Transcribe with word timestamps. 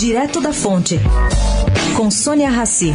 Direto 0.00 0.40
da 0.40 0.50
Fonte, 0.50 0.98
com 1.94 2.10
Sônia 2.10 2.48
Rassi. 2.48 2.90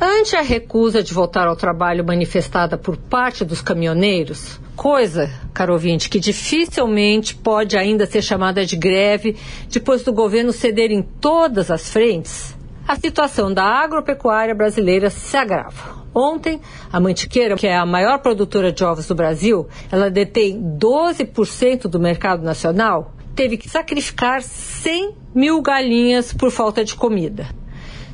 Ante 0.00 0.34
a 0.34 0.42
recusa 0.42 1.00
de 1.00 1.14
voltar 1.14 1.46
ao 1.46 1.54
trabalho 1.54 2.04
manifestada 2.04 2.76
por 2.76 2.96
parte 2.96 3.44
dos 3.44 3.62
caminhoneiros, 3.62 4.58
coisa, 4.74 5.30
caro 5.54 5.74
ouvinte, 5.74 6.10
que 6.10 6.18
dificilmente 6.18 7.36
pode 7.36 7.78
ainda 7.78 8.04
ser 8.04 8.22
chamada 8.22 8.66
de 8.66 8.74
greve 8.74 9.36
depois 9.70 10.02
do 10.02 10.12
governo 10.12 10.52
ceder 10.52 10.90
em 10.90 11.02
todas 11.02 11.70
as 11.70 11.88
frentes, 11.88 12.52
a 12.88 12.96
situação 12.96 13.54
da 13.54 13.62
agropecuária 13.62 14.56
brasileira 14.56 15.08
se 15.08 15.36
agrava. 15.36 15.95
Ontem, 16.18 16.62
a 16.90 16.98
Mantiqueira, 16.98 17.56
que 17.56 17.66
é 17.66 17.76
a 17.76 17.84
maior 17.84 18.20
produtora 18.20 18.72
de 18.72 18.82
ovos 18.82 19.06
do 19.06 19.14
Brasil, 19.14 19.68
ela 19.92 20.10
detém 20.10 20.58
12% 20.78 21.82
do 21.88 22.00
mercado 22.00 22.42
nacional, 22.42 23.12
teve 23.34 23.58
que 23.58 23.68
sacrificar 23.68 24.40
100 24.42 25.14
mil 25.34 25.60
galinhas 25.60 26.32
por 26.32 26.50
falta 26.50 26.82
de 26.82 26.94
comida. 26.94 27.46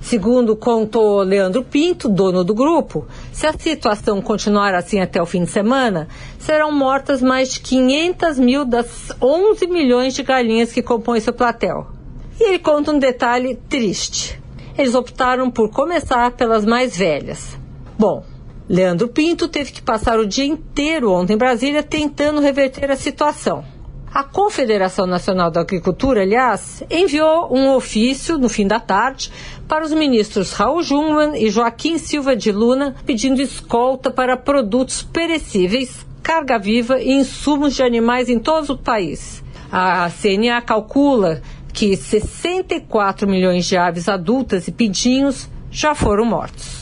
Segundo 0.01 0.57
contou 0.57 1.23
Leandro 1.23 1.63
Pinto, 1.63 2.09
dono 2.09 2.43
do 2.43 2.53
grupo, 2.53 3.07
se 3.31 3.47
a 3.47 3.53
situação 3.53 4.21
continuar 4.21 4.75
assim 4.75 4.99
até 4.99 5.23
o 5.23 5.27
fim 5.27 5.45
de 5.45 5.51
semana, 5.53 6.09
serão 6.41 6.73
mortas 6.73 7.23
mais 7.23 7.53
de 7.53 7.61
500 7.61 8.37
mil 8.37 8.65
das 8.65 9.13
11 9.23 9.65
milhões 9.69 10.13
de 10.13 10.25
galinhas 10.25 10.73
que 10.73 10.83
compõem 10.83 11.21
seu 11.21 11.33
platel. 11.33 11.87
E 12.41 12.49
ele 12.49 12.59
conta 12.59 12.91
um 12.91 12.99
detalhe 12.99 13.55
triste. 13.69 14.43
Eles 14.77 14.97
optaram 14.97 15.49
por 15.49 15.71
começar 15.71 16.33
pelas 16.33 16.65
mais 16.65 16.97
velhas. 16.97 17.62
Bom, 18.03 18.25
Leandro 18.69 19.07
Pinto 19.07 19.47
teve 19.47 19.71
que 19.71 19.81
passar 19.81 20.19
o 20.19 20.27
dia 20.27 20.45
inteiro 20.45 21.13
ontem 21.13 21.35
em 21.35 21.39
Brasília 21.39 21.85
tentando 21.85 22.41
reverter 22.41 22.91
a 22.91 22.97
situação. 22.97 23.65
A 24.13 24.25
Confederação 24.25 25.07
Nacional 25.07 25.53
da 25.53 25.61
Agricultura, 25.61 26.23
aliás, 26.23 26.83
enviou 26.91 27.57
um 27.57 27.73
ofício 27.77 28.39
no 28.39 28.49
fim 28.49 28.67
da 28.67 28.81
tarde 28.81 29.31
para 29.69 29.85
os 29.85 29.93
ministros 29.93 30.53
Raul 30.53 30.83
Jungmann 30.83 31.37
e 31.37 31.49
Joaquim 31.49 31.97
Silva 31.97 32.35
de 32.35 32.51
Luna 32.51 32.97
pedindo 33.07 33.41
escolta 33.41 34.11
para 34.11 34.37
produtos 34.37 35.01
perecíveis, 35.01 36.05
carga 36.25 36.59
viva 36.59 37.01
e 37.01 37.13
insumos 37.13 37.73
de 37.73 37.85
animais 37.85 38.29
em 38.29 38.41
todo 38.41 38.71
o 38.71 38.79
país. 38.79 39.45
A 39.71 40.11
CNA 40.11 40.61
calcula 40.61 41.41
que 41.73 41.97
64 41.97 43.29
milhões 43.29 43.65
de 43.65 43.77
aves 43.77 44.09
adultas 44.09 44.67
e 44.67 44.73
pintinhos 44.73 45.49
já 45.71 45.95
foram 45.95 46.25
mortos. 46.25 46.82